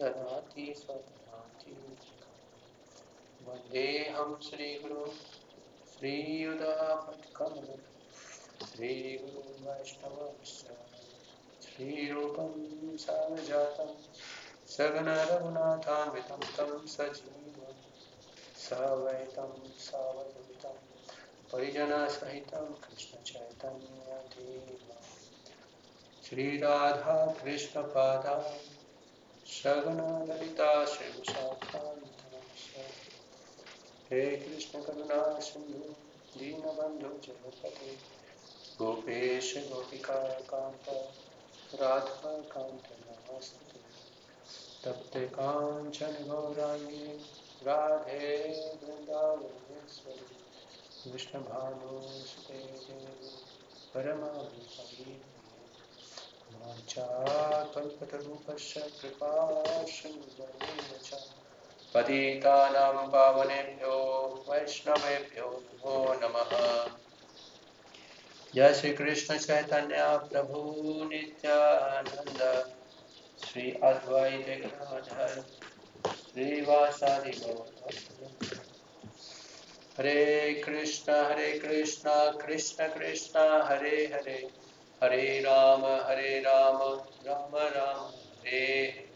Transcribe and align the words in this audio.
ददाति 0.00 0.66
स्वददाति 0.78 1.76
वन्देऽहं 3.48 4.32
श्रीगुरु 4.48 5.04
श्रीयुधापत्कमलं 5.92 7.82
श्रीगुरु 8.68 9.42
वैष्णवश्च 9.66 10.68
श्रीरूपं 11.66 12.54
सावजातं 13.06 13.92
सगनरघुनाथान्वितं 14.76 16.42
तं 16.58 16.86
सजीवं 16.96 17.76
सवैतं 18.66 19.52
सावधूतं 19.88 20.78
परिजनसहितं 21.52 22.66
कृष्णचैतन्यदेव। 22.82 24.92
श्रीराधा 26.24 27.16
कृष्णपादा 27.40 28.36
सगनललिता 29.46 30.84
श्रीविशाखान्वितमस्य 30.84 32.84
हे 34.10 34.24
कृष्ण 34.36 34.82
करुणा 34.82 35.22
सिंधु 35.40 35.94
दीनबंधु 36.38 37.08
जगपते 37.26 37.94
गोपेश 38.78 39.54
गोपिका 39.68 40.18
कांत 40.50 40.88
राधा 41.80 42.36
नमस्ते 42.36 43.80
तप्ते 44.84 45.26
कांचन 45.26 46.14
गौरांगी 46.28 47.06
राधे 47.62 48.30
वृंदावनेश्वरी 48.82 50.41
कृष्ण 51.04 51.38
भानु 51.38 52.24
सुते 52.26 52.54
देवी 52.54 53.28
परमाभिहरि 53.94 55.22
कृपा 58.78 59.32
सिन्धुर्येण 59.86 60.98
च 60.98 61.10
पतितानां 61.94 63.08
पावनेभ्यो, 63.08 63.96
वैष्णवेभ्यो, 64.48 65.48
नमो 65.50 66.14
नमः। 66.14 66.88
जय 68.54 68.74
श्री 68.74 68.92
कृष्ण 68.92 69.38
चैतन्य 69.38 69.96
प्रभु 69.98 70.74
नित्यानंद 71.04 72.40
श्री 73.44 73.72
अद्वैत 73.72 74.46
गदाधर 74.62 75.42
श्रीवासादि 76.10 77.30
गौर 77.30 78.61
हरे 79.98 80.62
कृष्ण 80.64 81.12
हरे 81.12 81.58
कृष्ण 81.58 82.38
कृष्ण 82.38 82.88
कृष्ण 82.88 83.62
हरे 83.62 84.10
हरे 84.12 84.50
हरे 85.02 85.40
राम 85.40 85.84
हरे 85.84 86.40
राम 86.40 86.78
राम 87.26 87.56
राम 87.56 88.10
हरे 88.38 89.08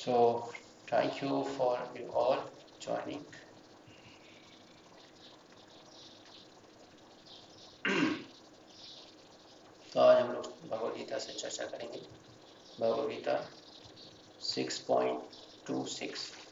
So, 0.00 0.52
thank 0.86 1.22
you 1.22 1.44
for 1.56 1.78
you 1.94 2.10
all 2.12 2.38
joining. 2.80 3.24
तो 9.92 10.00
आज 10.00 10.22
हम 10.22 10.32
लोग 10.32 10.68
भगवद 10.68 10.96
गीता 10.96 11.18
से 11.18 11.32
चर्चा 11.32 11.64
करेंगे। 11.64 12.00
भगवद 12.80 13.08
गीता 13.08 13.50
6.26 14.42 16.47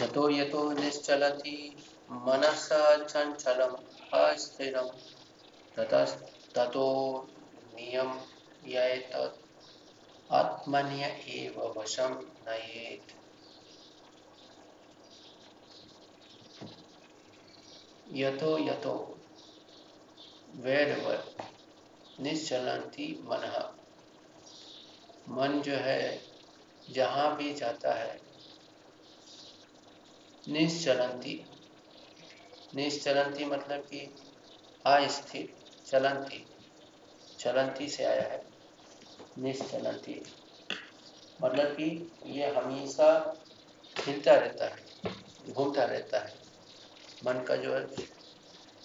यतो 0.00 0.30
यतो 0.30 0.72
निश्चलति 0.72 1.76
मनसा 2.10 3.04
चञ्चलम् 3.04 3.76
अस्थिरं। 4.14 4.88
ततस्ततो 5.76 7.26
नियम 7.74 8.20
यतत् 8.66 9.40
आत्मन्य 10.32 11.04
एव 11.06 11.74
वशं 11.76 12.14
नयेत्। 12.48 13.12
यतो 18.12 18.58
यतो 18.58 19.18
wherever 20.60 21.16
निश्चलंती 22.20 23.20
मन। 23.22 23.74
मन 25.28 25.62
जो 25.62 25.72
है, 25.72 26.22
जहाँ 26.90 27.36
भी 27.36 27.54
जाता 27.54 27.94
है 27.94 28.29
निश्चलंती 30.48 31.46
निश्चलंती 32.74 33.44
मतलब 33.44 33.80
कि 33.80 34.00
अस्थिर 34.86 35.52
चलंती 35.86 36.44
चलंती 37.38 37.88
से 37.88 38.04
आया 38.04 38.22
है। 38.22 38.42
निश्चलंती 39.38 40.20
मतलब 41.42 41.66
कि 41.66 42.12
ये 42.26 42.46
हमेशा 42.50 43.10
हिलता 43.96 44.34
रहता 44.34 44.64
है, 44.66 45.12
घूमता 45.52 45.84
रहता 45.84 46.18
है। 46.18 46.34
मन 47.26 47.44
का 47.44 47.56
जो 47.56 47.86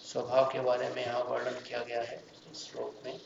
स्वभाव 0.05 0.51
के 0.53 0.59
बारे 0.59 0.89
में 0.89 1.05
यहाँ 1.05 1.23
वर्णन 1.23 1.59
किया 1.59 1.83
गया 1.83 2.01
है 2.01 2.23
इस 2.51 2.57
श्लोक 2.57 3.01
में 3.05 3.19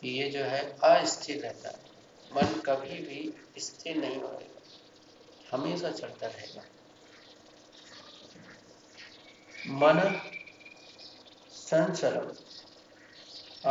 कि 0.00 0.08
ये 0.08 0.30
जो 0.30 0.44
है, 0.44 0.78
अस्थिर 0.78 1.42
रहता 1.42 1.68
है। 1.68 1.90
मन 2.32 2.60
कभी 2.60 2.98
भी 2.98 3.32
स्थिर 3.58 3.96
नहीं 3.96 4.16
होगा 4.16 4.40
हमेशा 5.52 5.90
चलता 5.90 6.26
रहेगा। 6.26 6.62
मन 9.60 9.98
संचलम 11.52 12.28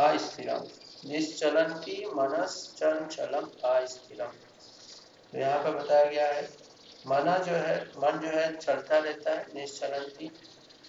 अस्थिरम 0.00 0.66
निश्चलंती 1.06 2.04
मनस 2.06 2.54
चंचलम 2.78 3.48
अस्थिरम 3.64 4.32
तो 5.32 5.38
यहाँ 5.38 5.58
पर 5.64 5.74
बताया 5.74 6.04
गया 6.04 6.26
है, 6.26 6.48
मना 7.06 7.36
जो 7.38 7.52
है, 7.52 7.76
मन 7.96 8.18
जो 8.18 8.28
है 8.28 8.56
चलता 8.56 8.98
रहता 8.98 9.34
है 9.34 9.46
निश्चलंती 9.54 10.28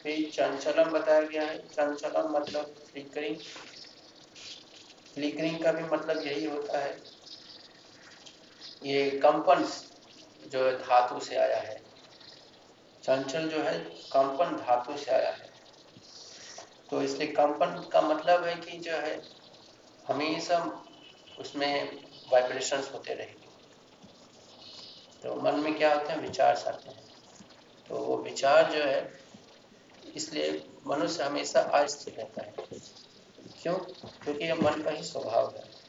फिर 0.04 0.30
चंचलम 0.30 0.92
बताया 0.92 1.22
गया 1.22 1.44
है। 1.44 1.58
चंचलम 1.68 2.32
मतलब 2.36 2.74
फ्लिकरिंग 2.92 3.36
फ्लिकरिंग 5.16 5.64
का 5.64 5.72
भी 5.72 5.84
मतलब 5.84 6.26
यही 6.28 6.46
होता 6.46 6.80
है। 6.80 6.98
ये 8.86 9.10
कंपन 9.24 9.64
जो 10.50 10.72
धातु 10.72 11.20
से 11.20 11.36
आया 11.36 11.60
है। 11.60 11.91
चंचल 13.04 13.50
जो 13.50 13.64
है, 13.64 13.80
कंपन 13.84 14.58
धातु 14.58 14.98
से 14.98 15.12
आया 15.12 15.32
है। 15.32 15.52
तो 16.90 17.02
इसलिए 17.02 17.28
कंपन 17.28 17.90
का 17.94 18.02
मतलब 18.02 18.44
है 18.44 18.56
कि 18.56 18.78
जो 18.78 18.92
है, 18.92 19.22
हमेशा 20.08 20.84
उसमें 21.40 22.04
वाइब्रेशंस 22.32 22.92
होते 22.94 23.14
रहेंगे। 23.14 23.48
तो 25.24 25.36
मन 25.36 25.60
में 25.60 25.78
क्या 25.78 25.94
होते 25.94 26.14
हैं? 26.14 26.20
विचार 26.20 26.56
आते 26.56 26.90
हैं। 26.90 27.04
तो 27.90 27.96
वो 27.96 28.18
विचार 28.18 28.72
जो 28.72 28.84
है, 28.84 29.20
इसलिए 30.16 30.70
मनुष्य 30.88 31.24
हमेशा 31.24 31.62
अस्थिर 31.62 32.14
रहता 32.14 32.42
है। 32.42 32.54
क्यों? 33.62 33.76
क्योंकि 34.24 34.46
यह 34.46 34.56
मन 34.56 34.82
का 34.82 34.90
ही 34.90 35.04
स्वभाव 35.04 35.56
है। 35.56 35.82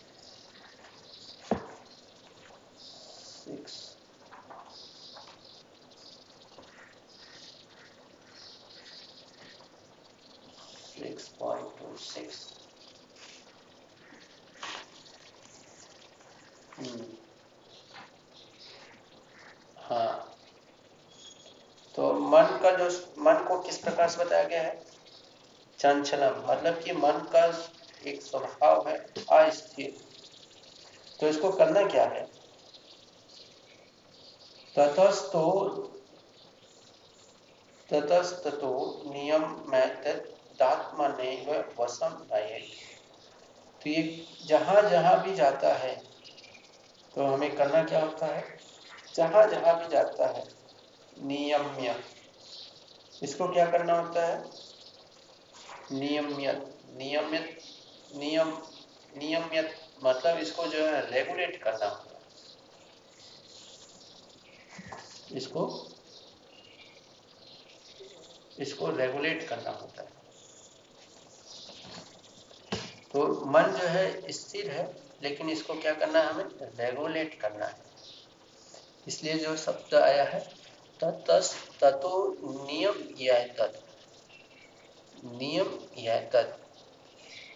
सिक्स 11.02 12.52
हाँ. 19.78 20.36
तो 21.96 22.12
मन 22.12 22.60
का 22.62 22.70
जो 22.70 23.14
मन 23.18 23.44
को 23.48 23.60
किस 23.60 23.78
प्रकार 23.78 24.08
से 24.08 24.24
बताया 24.24 24.44
गया 24.44 24.62
है? 24.62 24.84
चंचलम 25.78 26.44
मतलब 26.48 26.82
कि 26.82 26.92
मन 26.92 27.28
का 27.32 27.70
एक 28.06 28.22
स्वभाव 28.22 28.88
है, 28.88 28.98
अस्थिर। 29.30 30.04
तो 31.20 31.28
इसको 31.28 31.50
करना 31.50 31.88
क्या 31.88 32.04
है? 32.04 32.26
ततस्तो 34.76 35.78
ततस्तो 37.90 39.02
नियम 39.06 39.42
दात्मने 40.62 41.30
वसम 41.78 42.18
नये 42.32 42.58
तो 43.80 43.90
ये 43.90 44.02
जहाँ 44.46 44.82
जहाँ 44.90 45.22
भी 45.22 45.34
जाता 45.34 45.74
है 45.74 45.94
तो 47.14 47.24
हमें 47.26 47.54
करना 47.56 47.82
क्या 47.84 48.00
होता 48.00 48.26
है? 48.26 48.42
जहाँ 49.14 49.46
जहाँ 49.48 49.78
भी 49.78 49.88
जाता 49.88 50.26
है, 50.28 50.44
नियम्य। 51.22 51.94
इसको 53.22 53.48
क्या 53.48 53.66
करना 53.66 53.98
होता 53.98 54.26
है? 54.26 54.36
नियमित 55.92 56.68
नियमित, 56.94 57.58
नियम 58.16 58.50
नियमित 59.14 59.74
मतलब 60.04 60.38
इसको 60.38 60.66
जो 60.66 60.86
है 60.86 61.00
रेगुलेट 61.10 61.62
करना 61.62 61.86
होगा 61.86 62.20
इसको 65.32 65.66
इसको 68.58 68.90
रेगुलेट 68.90 69.48
करना 69.48 69.70
होता 69.72 70.02
है। 70.02 70.21
तो 73.14 73.24
मन 73.46 73.62
जो 73.62 73.86
है 73.86 74.32
स्थिर 74.32 74.70
है, 74.70 74.84
लेकिन 75.22 75.50
इसको 75.50 75.74
क्या 75.74 75.92
करना 75.94 76.18
है 76.18 76.32
हमें? 76.32 76.44
रेगुलेट 76.78 77.40
करना 77.40 77.66
है। 77.66 77.74
इसलिए 79.08 79.34
जो 79.34 79.56
शब्द 79.56 79.94
आया 79.94 80.24
है, 80.24 80.40
ततस 81.00 81.54
ततो 81.80 82.36
नियम 82.66 83.08
यह 83.18 83.46
तत् 83.58 83.80
नियम 85.24 85.78
यह 85.98 86.20
तत् 86.34 86.60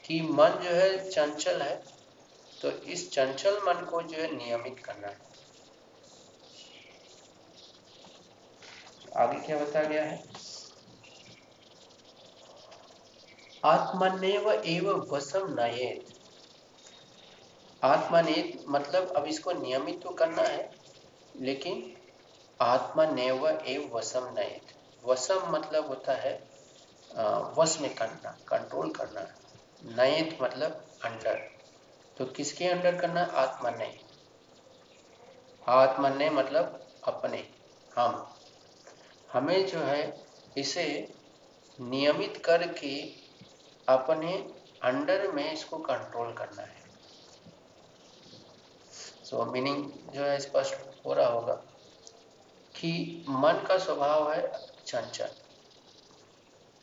कि 0.06 0.20
मन 0.20 0.60
जो 0.64 0.70
है 0.70 1.10
चंचल 1.10 1.62
है 1.62 1.76
तो 2.62 2.70
इस 2.70 3.10
चंचल 3.12 3.58
मन 3.58 3.84
को 3.84 4.02
जो 4.02 4.18
है 4.18 4.36
नियमित 4.36 4.78
करना 4.78 5.08
है। 5.08 5.18
आगे 9.16 9.40
क्या 9.46 9.58
बताया 9.58 9.88
गया 9.88 10.04
है? 10.04 10.22
आत्मनेव 13.66 14.50
एव 14.50 14.88
वसम 15.10 15.46
नयेत। 15.50 16.12
आत्मनेत 17.82 18.64
मतलब 18.68 19.12
अब 19.16 19.24
इसको 19.24 19.52
नियमित 19.52 20.00
तो 20.02 20.10
करना 20.10 20.42
है, 20.42 20.70
लेकिन 21.40 21.80
आत्मनेव 22.60 23.48
एव 23.48 23.88
वसम 23.94 24.28
नयेत। 24.38 24.74
वसम 25.04 25.50
मतलब 25.50 25.86
होता 25.86 26.14
है 26.16 26.34
वश 27.58 27.76
में 27.80 27.94
करना 27.94 28.36
कंट्रोल 28.48 28.90
करना। 28.90 29.26
नयेत 29.96 30.38
मतलब 30.42 30.80
अंडर। 31.04 31.42
तो 32.16 32.24
किसके 32.26 32.68
अंडर 32.68 32.96
करना? 32.96 33.22
आत्मने। 33.36 33.92
आत्मने 35.62 36.30
मतलब 36.30 36.80
अपने, 37.04 37.46
हम। 37.92 38.26
हमें 39.32 39.66
जो 39.66 39.78
है 39.80 40.02
इसे 40.56 40.86
नियमित 41.78 42.42
करके 42.44 42.94
अपने 43.88 44.54
अंडर 44.82 45.32
में 45.32 45.52
इसको 45.52 45.78
कंट्रोल 45.78 46.32
करना 46.32 46.62
है। 46.62 46.86
सो 49.24 49.44
so, 49.44 49.52
मीनिंग 49.52 49.92
जो 49.92 50.22
है 50.22 50.38
स्पष्ट 50.38 51.06
हो 51.06 51.14
रहा 51.14 51.26
होगा 51.26 51.54
कि 52.76 53.24
मन 53.28 53.64
का 53.68 53.78
स्वभाव 53.78 54.32
है 54.32 54.66
चंचल। 54.86 55.28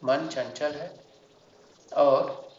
मन 0.04 0.28
चंचल 0.28 0.72
है 0.72 1.04
और 1.98 2.50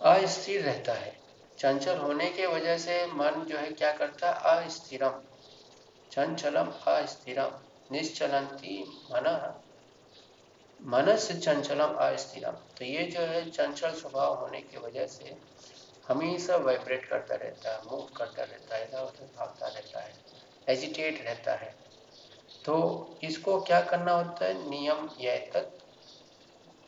अस्थिर 0.00 0.64
रहता 0.64 0.92
है। 0.92 1.20
चंचल 1.58 1.98
होने 1.98 2.30
के 2.30 2.46
वजह 2.46 2.78
से 2.78 3.06
मन 3.06 3.30
जो 3.30 3.58
है 3.58 3.72
क्या 3.72 3.92
करता 3.92 4.30
है? 4.30 4.66
अस्थिरम। 4.66 5.22
चंचलम 6.12 6.72
अस्थिरम। 6.86 7.50
निश्चलंती 7.92 9.02
मन 9.12 9.58
मनस 10.86 11.32
चंचलम 11.32 11.94
अस्थिरम। 11.94 12.50
तो 12.50 12.84
ये 12.84 13.02
जो 13.02 13.20
है, 13.20 13.50
चंचल 13.50 13.90
स्वभाव 13.90 14.34
होने 14.34 14.60
की 14.60 14.76
वजह 14.76 15.06
से 15.06 15.36
हमेशा 16.08 16.56
वाइब्रेट 16.56 17.04
करता 17.04 17.34
रहता 17.34 17.72
है 17.72 17.82
मूव 17.90 18.02
करता 18.16 18.42
रहता 18.42 18.76
है, 18.76 18.88
इधर 18.88 18.98
उधर 18.98 19.30
भागता 19.36 19.66
रहता 19.66 20.00
है 20.00 20.12
एजिटेट 20.68 21.24
रहता 21.24 21.54
है। 21.54 21.76
तो 22.64 22.74
इसको 23.24 23.60
क्या 23.60 23.80
करना 23.80 24.12
होता 24.12 24.44
है? 24.44 24.70
नियम 24.70 25.10
या 25.20 25.36
तक 25.36 25.78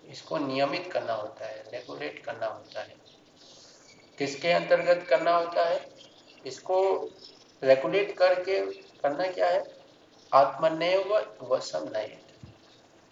इसको 0.05 0.38
नियमित 0.38 0.93
करना 0.93 1.12
होता 1.12 1.46
है 1.46 1.64
रेगुलेट 1.73 2.25
करना 2.25 2.46
होता 2.46 2.81
है। 2.81 2.94
किसके 4.19 4.52
अंतर्गत 4.52 5.06
करना 5.08 5.37
होता 5.37 5.64
है? 5.64 5.91
इसको 6.46 7.08
रेगुलेट 7.64 8.17
करके 8.17 8.61
करना 8.76 9.26
क्या 9.26 9.49
है? 9.49 9.64
आत्मनिर्भ 10.35 11.38
वसम 11.43 11.88
नहीं 11.88 12.24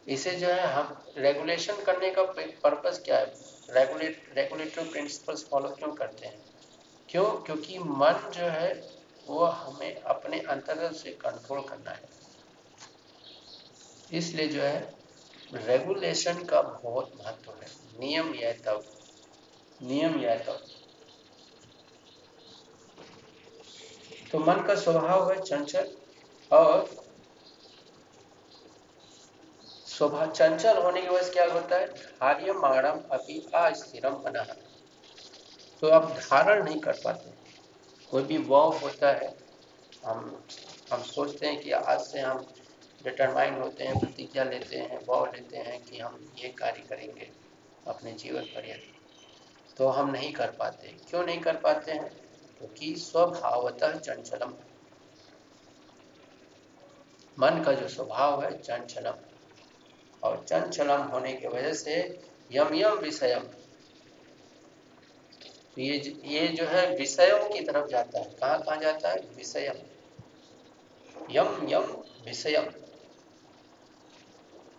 इसे 0.08 0.30
जो 0.30 0.46
है, 0.46 0.66
हम 0.66 1.04
रेगुलेशन 1.18 1.82
करने 1.82 2.10
का 2.10 2.22
पर्पस 2.38 3.02
क्या 3.04 3.18
है? 3.18 3.26
रेगुलेट 3.70 4.34
रेगुलेटरी 4.36 4.90
प्रिंसिपल्स 4.90 5.48
फॉलो 5.48 5.68
क्यों 5.68 5.94
करते 5.94 6.26
हैं? 6.26 6.42
क्यों? 7.08 7.24
क्योंकि 7.24 7.78
मन 7.78 8.30
जो 8.34 8.42
है, 8.42 8.90
वो 9.26 9.44
हमें 9.44 10.02
अपने 10.02 10.40
अंतर्गत 10.40 10.96
से 10.96 11.10
कंट्रोल 11.10 11.60
करना 11.60 11.90
है। 11.90 12.08
इसलिए 14.12 14.48
जो 14.48 14.62
है 14.62 14.94
रेगुलेशन 15.54 16.44
का 16.44 16.62
बहुत 16.62 17.12
महत्व 17.16 17.52
है। 17.52 17.66
नियम 17.98 18.34
यह 18.34 18.52
तब, 18.52 18.84
नियम 19.82 20.20
यह 20.20 20.38
तब। 20.38 20.66
तो 24.32 24.38
मन 24.38 24.66
का 24.66 24.74
स्वभाव 24.74 25.32
है 25.32 25.42
चंचल 25.42 25.96
और 26.52 27.02
स्वभाव 29.92 30.30
चंचल 30.32 30.82
होने 30.82 31.00
की 31.02 31.08
वजह 31.08 31.22
से 31.22 31.32
क्या 31.32 31.44
होता 31.52 31.76
है? 31.76 31.86
धार्य 31.86 32.52
माणम 32.52 33.00
अभी 33.10 33.38
अस्थिरम 33.54 34.14
बना 34.16 34.42
तो 35.80 35.88
आप 35.88 36.10
धारण 36.10 36.64
नहीं 36.64 36.80
कर 36.80 36.92
पाते। 37.04 37.30
कोई 38.10 38.22
भी 38.22 38.38
वॉव 38.38 38.76
होता 38.78 39.10
है, 39.10 39.34
हम 40.06 40.44
हम 40.92 41.02
सोचते 41.02 41.46
हैं 41.46 41.60
कि 41.60 41.70
आज 41.72 42.00
से 42.00 42.20
हम 42.20 42.46
डिटरमाइंड 43.04 43.58
होते 43.58 43.84
हैं, 43.84 43.98
प्रतिज्ञा 44.00 44.44
लेते 44.44 44.76
हैं, 44.76 45.00
वॉव 45.06 45.26
लेते 45.26 45.56
हैं 45.56 45.82
कि 45.82 45.98
हम 45.98 46.32
ये 46.38 46.48
कार्य 46.48 46.82
करेंगे 46.88 47.30
अपने 47.86 48.12
जीवन 48.12 48.42
पर्यंत 48.46 49.76
तो 49.76 49.88
हम 49.88 50.10
नहीं 50.10 50.32
कर 50.32 50.50
पाते। 50.50 50.88
क्यों 51.10 51.24
नहीं 51.24 51.40
कर 51.40 51.56
पाते 51.56 51.92
हैं? 51.92 52.08
क्योंकि 52.58 52.94
स्वभावतः 52.96 53.98
चंचलम। 53.98 54.54
मन 57.38 57.62
का 57.62 57.72
जो 57.72 57.88
स्वभाव 57.88 58.42
है, 58.44 58.56
चंचलम। 58.58 59.14
और 60.22 60.44
चंचलम 60.48 61.02
होने 61.02 61.32
की 61.32 61.48
वजह 61.48 61.72
से 61.72 62.22
यम 62.52 62.74
यम 62.74 62.92
विषयम। 62.92 63.50
ये 65.78 66.20
ये 66.24 66.48
जो 66.48 66.64
है 66.64 66.96
विषयों 66.96 67.48
की 67.48 67.60
तरफ़ 67.60 67.86
जाता 67.86 68.18
है। 68.18 68.24
कहाँ 68.24 68.62
कहाँ 68.62 68.76
जाता 68.76 69.08
है? 69.08 69.16
विषयम। 69.16 69.74
यम 71.30 71.68
यम 71.68 72.02
विषयम। 72.24 72.64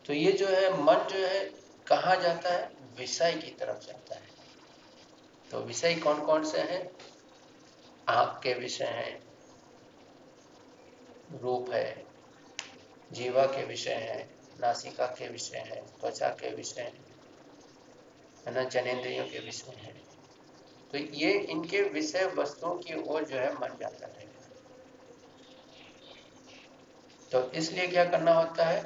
तो 0.05 0.13
ये 0.13 0.31
जो 0.31 0.47
है, 0.47 0.83
मन 0.83 0.93
जो 0.93 1.27
है, 1.27 1.45
कहाँ 1.87 2.15
जाता 2.15 2.49
है? 2.49 2.71
विषय 2.97 3.33
की 3.33 3.51
तरफ़ 3.51 3.85
जाता 3.87 4.15
है। 4.15 4.27
तो 5.51 5.59
विषय 5.59 5.95
कौन 5.95 6.25
कौन 6.25 6.43
से 6.43 6.59
हैं? 6.61 6.91
आँख 8.09 8.43
के 8.43 8.53
विषय 8.53 8.85
हैं, 8.85 9.23
रूप 11.39 11.71
है, 11.71 12.05
जीवा 13.11 13.45
के 13.45 13.65
विषय 13.65 13.93
हैं 13.93 14.32
नासिका 14.60 15.05
के 15.05 15.27
विषय 15.27 15.57
है, 15.57 15.81
त्वचा 16.01 16.29
के 16.29 16.55
विषय 16.55 16.81
है 18.48 18.53
ना, 18.53 18.63
जनेन्द्रियों 18.63 19.25
के 19.25 19.39
विषय 19.39 19.72
है। 19.72 19.93
तो 20.91 20.98
ये 20.98 21.31
इनके 21.33 21.81
विषय 21.81 22.25
वस्तुओं 22.25 22.75
की 22.75 23.03
ओर 23.03 23.24
जो 23.24 23.38
है 23.38 23.53
मन 23.53 23.77
जाता 23.79 24.07
है। 24.07 24.33
तो 27.31 27.51
इसलिए 27.51 27.88
क्या 27.88 28.05
करना 28.05 28.33
होता 28.33 28.65
है? 28.65 28.83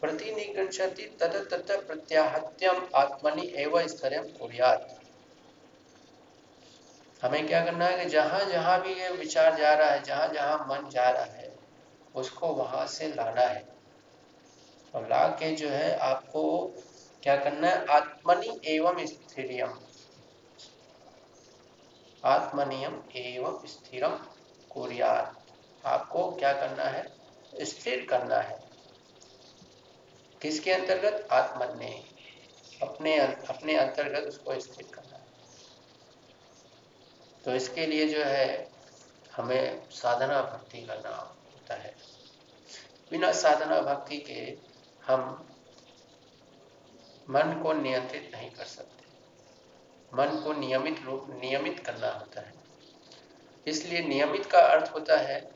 प्रतिनिगंशति 0.00 1.16
तद 1.20 1.48
तत् 1.50 1.86
प्रत्याहत्यम 1.86 2.88
आत्मनि 2.94 3.52
एवं 3.56 3.86
स्तरम 3.86 4.22
कुरियात। 4.22 5.00
हमें 7.22 7.48
क्या 7.48 7.64
करना 7.64 7.86
है 7.86 8.04
कि 8.04 8.10
जहाँ 8.10 8.44
जहाँ 8.44 8.82
भी 8.82 8.94
ये 8.94 9.08
विचार 9.08 9.56
जा 9.56 9.74
रहा 9.74 9.90
है, 9.90 10.02
जहाँ 10.02 10.28
जहाँ 10.28 10.58
मन 10.58 10.88
जा 10.90 11.10
रहा 11.10 11.24
है, 11.24 11.56
उसको 12.14 12.46
वहाँ 12.46 12.86
से 12.86 13.08
लाना 13.08 13.40
है। 13.40 13.75
ला 15.00 15.28
के 15.28 15.54
जो 15.54 15.68
है 15.68 15.98
आपको 15.98 16.72
क्या 17.22 17.36
करना 17.36 17.68
है? 17.68 17.86
आत्मनि 17.86 18.60
एवं 18.64 19.06
स्थिरियम। 19.06 19.80
आत्मनियम 22.24 23.02
एवं 23.16 23.66
स्थिरम 23.66 24.16
कुरियात। 24.70 25.46
आपको 25.86 26.30
क्या 26.30 26.52
करना 26.52 26.84
है? 26.84 27.16
स्थिर 27.62 28.06
करना 28.10 28.36
है। 28.36 28.58
किसके 30.42 30.72
अंतर्गत? 30.72 31.28
आत्मन्य 31.32 32.04
अपने 32.82 33.18
अपने 33.18 33.76
अंतर्गत 33.76 34.28
उसको 34.28 34.60
स्थिर 34.60 34.86
करना 34.94 35.16
है। 35.16 35.26
तो 37.44 37.54
इसके 37.54 37.86
लिए 37.86 38.08
जो 38.08 38.24
है 38.24 38.68
हमें 39.36 39.90
साधना 39.90 40.42
भक्ति 40.42 40.78
करना 40.78 41.16
होता 41.16 41.74
है। 41.74 41.96
बिना 43.10 43.32
साधना 43.32 43.80
भक्ति 43.80 44.18
के 44.18 44.75
हम 45.06 45.48
मन 47.30 47.60
को 47.62 47.72
नियंत्रित 47.72 48.30
नहीं 48.34 48.50
कर 48.50 48.64
सकते। 48.64 49.04
मन 50.14 50.40
को 50.44 50.52
नियमित 50.52 51.02
रूप, 51.04 51.26
नियमित 51.30 51.86
करना 51.86 52.10
होता 52.10 52.40
है। 52.40 52.54
इसलिए 53.66 54.00
नियमित 54.00 54.46
का 54.46 54.58
अर्थ 54.58 54.92
होता 54.94 55.16
है 55.18 55.50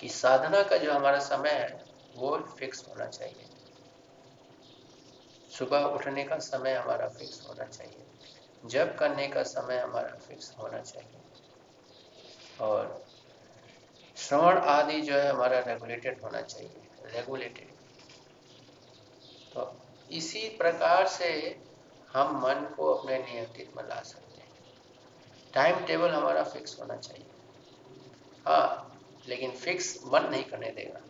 कि 0.00 0.08
साधना 0.08 0.62
का 0.62 0.76
जो 0.76 0.92
हमारा 0.92 1.18
समय 1.18 1.50
है, 1.50 1.84
वो 2.16 2.38
फिक्स 2.38 2.88
होना 2.88 3.06
चाहिए। 3.06 3.46
सुबह 5.58 5.78
उठने 5.78 6.24
का 6.24 6.38
समय 6.38 6.74
हमारा 6.74 7.08
फिक्स 7.08 7.48
होना 7.48 7.64
चाहिए। 7.64 8.06
जब 8.64 8.98
करने 8.98 9.28
का 9.28 9.42
समय 9.42 9.78
हमारा 9.78 10.08
फिक्स 10.08 10.56
होना 10.58 10.80
चाहिए। 10.80 11.20
और 12.60 13.06
श्रवण 14.16 14.58
आदि 14.58 15.00
जो 15.00 15.14
है, 15.14 15.28
हमारा 15.28 15.58
रेगुलेटेड 15.58 16.22
होना 16.22 16.42
चाहिए। 16.42 16.88
रेगुलेटेड 17.04 17.71
तो 19.54 19.80
इसी 20.10 20.48
प्रकार 20.48 21.06
से 21.06 21.60
हम 22.12 22.36
मन 22.36 22.74
को 22.76 22.94
अपने 22.94 23.18
नियंत्रित 23.18 23.76
में 23.76 23.84
ला 23.84 24.02
सकते 24.02 24.40
हैं। 24.40 24.48
टाइम 25.54 25.86
टेबल 25.86 26.10
हमारा 26.10 26.42
फिक्स 26.44 26.80
होना 26.80 26.96
चाहिए। 26.96 27.26
हाँ 28.46 28.88
लेकिन 29.28 29.50
फिक्स 29.50 30.00
मन 30.06 30.22
नहीं 30.30 30.44
करने 30.44 30.70
देगा। 30.70 31.00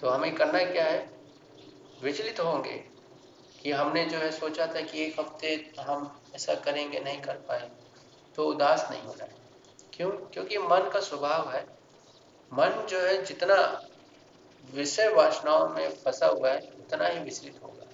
तो 0.00 0.08
हमें 0.08 0.34
करना 0.34 0.64
क्या 0.72 0.84
है? 0.84 1.18
विचलित 2.02 2.40
होंगे 2.40 2.84
कि 3.62 3.72
हमने 3.72 4.04
जो 4.04 4.18
है 4.18 4.30
सोचा 4.32 4.66
था 4.66 4.80
कि 4.80 5.04
एक 5.04 5.20
हफ़्ते 5.20 5.72
हम 5.80 6.20
ऐसा 6.34 6.54
करेंगे, 6.54 7.00
नहीं 7.00 7.20
कर 7.20 7.34
पाए 7.34 7.70
तो 8.36 8.46
उदास 8.46 8.88
नहीं 8.90 9.02
होना 9.02 9.24
है। 9.24 9.34
क्यों? 9.92 10.10
क्योंकि 10.10 10.58
मन 10.58 10.90
का 10.94 11.00
स्वभाव 11.00 11.52
है। 11.52 11.66
मन 12.52 12.86
जो 12.90 13.00
है 13.00 13.24
जितना 13.24 13.56
विषय 14.74 15.08
वासनाओं 15.08 15.68
में 15.68 15.90
फंसा 15.90 16.26
हुआ 16.26 16.50
है, 16.50 16.60
उतना 16.60 17.06
ही 17.06 17.18
विचलित 17.18 17.60
होगा। 17.62 17.86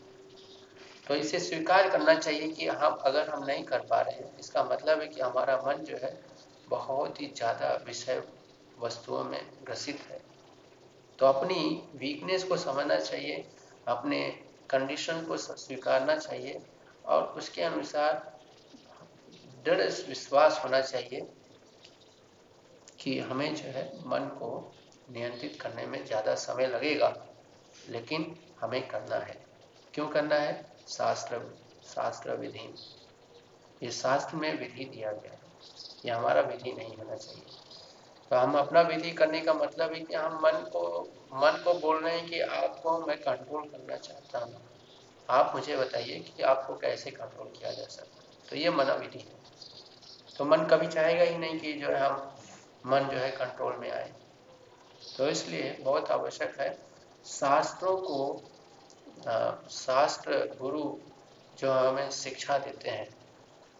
तो 1.09 1.14
इसे 1.14 1.38
स्वीकार 1.38 1.90
करना 1.90 2.14
चाहिए 2.14 2.49
कि 2.49 2.66
हम, 2.66 2.95
अगर 2.95 3.28
हम 3.28 3.45
नहीं 3.45 3.64
कर 3.64 3.78
पा 3.78 4.00
रहे 4.00 4.14
हैं, 4.14 4.38
इसका 4.38 4.64
मतलब 4.64 5.00
है 5.00 5.07
कि 5.07 5.21
हमारा 5.21 5.57
मन 5.66 5.75
जो 5.75 5.97
है, 5.97 6.21
बहुत 6.69 7.21
ही 7.21 7.26
ज़्यादा 7.26 7.85
विषय 7.87 8.23
वस्तुओं 8.78 9.25
में 9.25 9.40
ग्रसित 9.66 10.00
है। 10.11 10.21
तो 11.19 11.26
अपनी 11.26 11.88
वीकनेस 11.97 12.45
को 12.45 12.57
समझना 12.57 12.97
चाहिए, 12.97 13.45
अपने 13.88 14.38
कंडीशन 14.71 15.25
को 15.25 15.37
स्वीकारना 15.37 16.16
चाहिए, 16.16 16.61
और 17.04 17.23
उसके 17.23 17.62
अनुसार 17.62 18.38
दृढ़ 19.64 19.83
विश्वास 19.83 20.61
होना 20.64 20.81
चाहिए 20.81 21.26
कि 23.00 23.19
हमें 23.19 23.54
जो 23.54 23.64
है, 23.64 23.93
मन 24.07 24.19
को 24.19 24.73
नियंत्रित 25.11 25.61
करने 25.61 25.87
में 25.87 26.04
ज़्यादा 26.04 26.34
समय 26.34 26.66
लगेगा, 26.66 27.14
लेकिन 27.90 28.34
हमें 28.61 28.87
करना 28.88 29.16
है। 29.16 29.37
क्यों 29.94 30.08
करना 30.08 30.37
है? 30.37 30.64
शास्त्र 30.88 31.40
शास्त्र 31.84 32.37
विधि। 32.37 32.73
ये 33.82 33.90
शास्त्र 33.90 34.37
में 34.37 34.61
विधि 34.61 34.84
दिया 34.84 35.12
गया 35.12 35.32
है। 35.32 35.38
ये 36.04 36.11
हमारा 36.11 36.40
विधि 36.40 36.73
नहीं 36.73 36.96
होना 36.96 37.16
चाहिए। 37.16 37.44
तो 38.30 38.37
हम 38.37 38.58
अपना 38.58 38.80
विधि 38.80 39.11
करने 39.11 39.40
का 39.40 39.54
मतलब 39.54 39.92
है 39.92 40.00
कि 40.00 40.14
हम 40.14 40.34
मन 40.34 40.64
को 40.73 40.84
मन 41.34 41.62
को 41.64 41.75
बोल 41.75 42.02
रहे 42.04 42.18
हैं 42.18 42.26
कि 42.28 42.40
आपको 42.40 42.99
मैं 42.99 43.16
कंट्रोल 43.18 43.62
करना 43.62 43.96
चाहता 43.96 44.38
हूँ। 44.38 44.61
आप 45.28 45.52
मुझे 45.54 45.76
बताइए 45.76 46.18
कि 46.18 46.42
आपको 46.42 46.75
कैसे 46.75 47.11
कंट्रोल 47.11 47.46
किया 47.49 47.70
जा 47.70 47.84
सकता 47.84 48.23
तो 48.50 48.56
ये 48.56 48.70
मना 48.70 48.94
विधि 48.94 49.18
है। 49.18 49.42
तो 50.38 50.44
मन 50.44 50.64
कभी 50.64 50.87
चाहेगा 50.87 51.25
ही 51.25 51.38
नहीं 51.38 51.58
कि 51.61 51.73
जो 51.73 51.88
है 51.88 52.00
हम, 52.00 52.37
मन 52.87 53.08
जो 53.12 53.18
है 53.18 53.30
कंट्रोल 53.30 53.76
में 53.76 53.90
आए। 53.90 54.12
तो 55.16 55.28
इसलिए 55.28 55.73
बहुत 55.80 56.11
आवश्यक 56.11 56.61
है। 56.61 56.70
शास्त्रों 57.26 57.96
को 57.99 58.42
शास्त्र 59.70 60.38
गुरु 60.61 60.82
जो 61.58 61.73
हमें 61.73 62.11
शिक्षा 62.11 62.58
देते 62.58 62.90
हैं, 62.90 63.08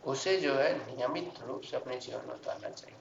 उसे 0.05 0.37
जो 0.41 0.55
है 0.55 0.75
नियमित 0.87 1.41
रूप 1.41 1.63
से 1.63 1.77
अपने 1.77 1.97
जीवन 1.97 2.27
में 2.27 2.35
उतारना 2.35 2.69
चाहिए। 2.71 2.97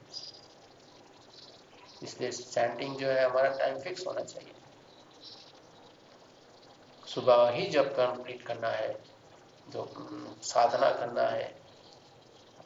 इसलिए 2.03 2.31
चैंटिंग 2.31 2.95
जो 2.97 3.07
है 3.07 3.23
हमारा 3.25 3.49
टाइम 3.49 3.79
फिक्स 3.79 4.07
होना 4.07 4.21
चाहिए। 4.21 4.53
सुबह 7.07 7.49
ही 7.49 7.65
जब 7.65 7.93
कंप्लीट 7.93 8.41
करना 8.41 8.69
है, 8.69 8.93
जो 9.69 9.89
साधना 10.43 10.89
करना 10.91 11.21
है, 11.21 11.61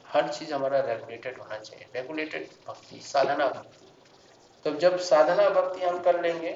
हर 0.06 0.32
चीज़ 0.32 0.54
हमारा 0.54 0.78
रेगुलेटेड 0.80 1.38
होना 1.38 1.58
चाहिए। 1.58 1.86
रेगुलेटेड 1.94 2.48
भक्ति, 2.68 3.00
साधना 3.00 3.48
भक्ति। 3.48 3.87
तो 4.68 4.74
जब 4.74 4.98
साधना 4.98 5.48
भक्ति 5.48 5.84
हम 5.84 6.02
कर 6.02 6.22
लेंगे 6.22 6.52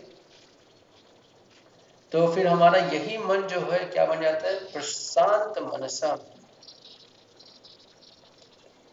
तो 2.12 2.34
फिर 2.34 2.46
हमारा 2.46 2.78
यही 2.78 3.18
मन 3.18 3.42
जो 3.42 3.60
है, 3.60 3.84
क्या 3.84 4.04
बन 4.06 4.20
जाता 4.20 4.48
है? 4.48 4.72
प्रशांत 4.72 5.58
मनसा। 5.58 6.16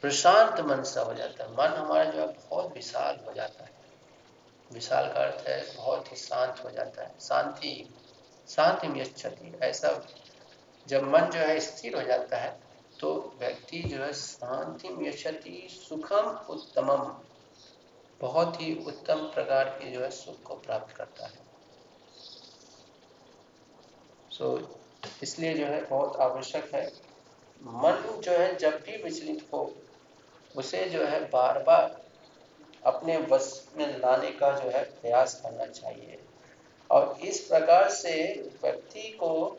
प्रशांत 0.04 0.60
मन 0.60 0.84
सा 0.84 1.02
हो 1.02 1.14
जाता 1.14 1.44
है। 1.44 1.52
मन 1.52 1.76
हमारा 1.78 2.04
जो 2.04 2.20
है, 2.20 2.28
बहुत 2.28 2.74
विशाल 2.74 3.20
हो 3.28 3.34
जाता 3.34 3.64
है। 3.64 3.72
विशाल 4.72 5.08
का 5.08 5.20
अर्थ 5.20 5.48
है, 5.48 5.76
बहुत 5.76 6.12
ही 6.12 6.18
शांत 6.18 6.64
हो 6.66 6.70
जाता 6.72 7.04
है। 7.04 7.14
शांति 7.22 7.94
शांति 8.50 8.88
में 8.88 9.14
क्षति 9.14 9.58
ऐसा 9.64 10.08
जब 10.88 11.04
मन 11.04 11.22
जो 11.22 11.40
है, 11.40 11.60
स्थिर 11.60 11.96
हो 11.96 12.02
जाता 12.02 12.38
है 12.38 12.60
तो 13.00 13.34
व्यक्ति 13.40 13.80
जो 13.80 14.04
है, 14.04 14.14
शांति 14.14 14.90
में 14.90 15.12
क्षति 15.14 15.68
सुखम 15.90 16.46
उत्तमम। 16.50 17.29
बहुत 18.22 18.62
ही 18.62 18.86
उत्तम 18.88 19.16
प्रकार 19.16 19.70
के 19.70 19.92
जो 19.92 20.02
है 20.02 20.12
सुख 20.12 20.44
को 20.44 20.56
प्राप्त 20.56 20.96
करता 20.96 21.26
है। 21.26 21.40
सो 24.32 24.58
so, 24.58 25.24
इसलिए 25.24 25.54
जो 25.54 25.66
है 25.66 25.86
बहुत 25.86 26.16
आवश्यक 26.16 26.76
है। 26.76 26.88
मन 27.62 28.22
जो 28.24 28.32
है 28.32 28.56
जब 28.56 28.72
भी 28.72 29.04
विचलित 29.04 29.50
हो 29.54 29.74
उसे 30.58 30.90
जो 30.90 31.06
है 31.06 31.30
बार 31.30 31.64
बार 31.64 32.02
अपने 32.86 33.18
वश 33.18 33.70
में 33.78 33.98
लाने 34.00 34.32
का 34.32 34.52
जो 34.52 34.70
है 34.70 34.84
प्रयास 34.84 35.42
करना 35.44 35.66
चाहिए। 35.66 36.24
और 36.92 37.18
इस 37.22 37.40
प्रकार 37.40 37.90
से 37.90 38.34
व्यक्ति 38.64 39.02
को 39.02 39.58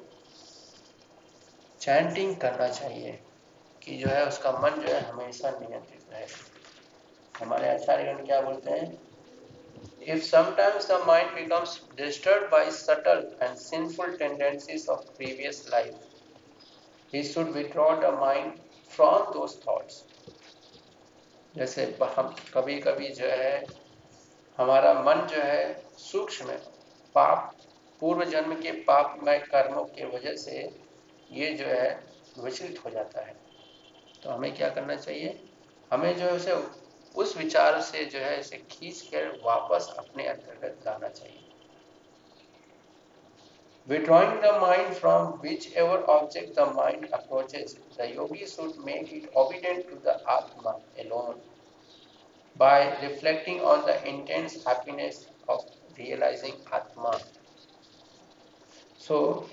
चैंटिंग 1.81 2.37
करना 2.37 2.69
चाहिए 2.69 3.23
कि 3.83 3.97
जो 3.97 4.09
है 4.09 4.29
उसका 4.29 4.53
मन 4.53 4.71
जो 4.71 4.89
है 4.89 5.01
हमेशा 5.01 5.51
नियंत्रित 5.51 6.07
रहे। 6.13 6.27
हमारे 7.41 7.69
आचार्यगण 7.69 8.25
क्या 8.27 8.41
बोलते 8.41 8.71
हैं 8.71 8.99
If 10.03 10.25
sometimes 10.25 10.87
the 10.87 10.99
mind 11.05 11.35
becomes 11.35 11.81
disturbed 11.95 12.51
by 12.51 12.71
subtle 12.71 13.35
and 13.41 13.59
sinful 13.59 14.17
tendencies 14.17 14.89
of 14.89 15.03
previous 15.19 15.71
life, 15.71 15.95
he 17.13 17.23
should 17.23 17.53
withdraw 17.55 18.01
the 18.01 18.13
mind 18.13 18.61
from 18.91 19.27
those 19.35 19.57
thoughts. 19.57 20.03
जैसे 21.55 21.85
हम 22.17 22.35
कभी 22.55 22.79
कभी 22.81 23.09
जो 23.15 23.27
है 23.27 23.55
हमारा 24.59 24.93
मन 25.03 25.27
जो 25.27 25.43
है 25.43 25.63
सूक्ष्म 25.99 26.57
पाप 27.15 27.53
पूर्व 28.01 28.25
जन्म 28.25 28.55
के 28.61 28.73
पापमय 28.85 29.39
कर्मों 29.51 29.85
के 29.97 30.07
वजह 30.17 30.37
से 30.37 30.59
ये 31.33 31.53
जो 31.55 31.67
है 31.67 31.89
विचलित 32.39 32.85
हो 32.85 32.91
जाता 32.91 33.27
है 33.27 33.35
तो 34.23 34.31
हमें 34.31 34.55
क्या 34.57 34.69
करना 34.69 34.97
चाहिए 34.97 35.39
हमें 35.93 36.17
जो 36.17 36.25
है 36.25 36.33
उसे 36.33 36.55
उस 37.17 37.37
विचार 37.37 37.81
से 37.83 38.05
जो 38.05 38.19
है 38.19 38.39
इसे 38.41 38.57
खींच 38.71 39.01
कर 39.13 39.41
वापस 39.45 39.95
अपने 39.99 40.27
अंतर्गत 40.29 40.87
लाना 40.87 41.09
चाहिए 41.09 41.41
Withdrawing 43.87 44.41
the 44.41 44.53
mind 44.61 44.97
from 44.97 45.41
whichever 45.41 46.09
object 46.09 46.55
the 46.55 46.67
mind 46.67 47.09
approaches, 47.13 47.77
the 47.97 48.07
yogi 48.09 48.47
should 48.47 48.79
make 48.79 49.11
it 49.11 49.33
obedient 49.35 49.89
to 49.89 49.97
the 50.05 50.15
Atma 50.31 50.77
alone 51.01 51.41
by 52.57 52.97
reflecting 53.03 53.61
on 53.63 53.85
the 53.87 53.97
intense 54.07 54.63
happiness 54.65 55.27
of 55.49 55.65
realizing 55.99 56.55
Atma. 56.73 57.19
So, 58.99 59.49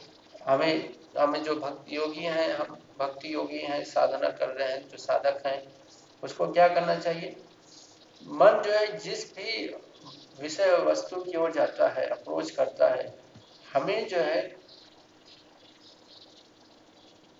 हमें 0.47 0.93
हमें 1.17 1.41
जो 1.43 1.55
भक्ति 1.55 1.95
योगी 1.95 2.23
हैं 2.23 2.51
हम 2.57 2.77
भक्ति 2.99 3.33
योगी 3.33 3.59
हैं 3.59 3.83
साधना 3.85 4.29
कर 4.29 4.49
रहे 4.49 4.71
हैं 4.71 4.87
जो 4.89 4.97
साधक 4.97 5.41
हैं 5.45 5.61
उसको 6.23 6.47
क्या 6.53 6.67
करना 6.67 6.95
चाहिए 6.95 7.35
मन 8.27 8.61
जो 8.65 8.71
है 8.71 8.97
जिस 8.97 9.35
भी 9.35 9.67
विषय 10.41 10.75
वस्तु 10.77 11.21
की 11.21 11.37
ओर 11.37 11.51
जाता 11.51 11.87
है 11.89 12.07
अप्रोच 12.07 12.51
करता 12.51 12.87
है, 12.89 13.19
हमें 13.73 14.07
जो 14.07 14.17
है 14.17 14.55